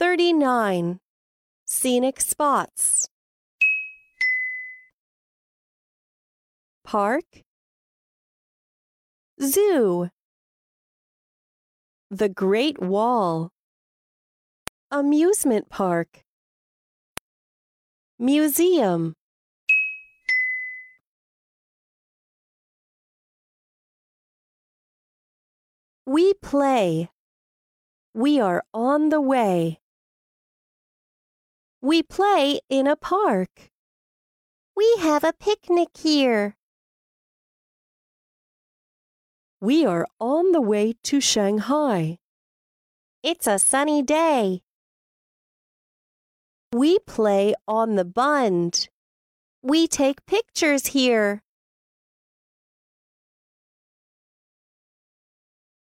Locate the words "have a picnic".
35.00-35.88